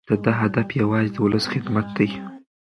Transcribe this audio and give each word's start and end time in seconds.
د 0.09 0.11
ده 0.23 0.31
هدف 0.41 0.67
یوازې 0.81 1.09
د 1.13 1.17
ولس 1.25 1.45
خدمت 1.53 1.87
دی. 1.97 2.09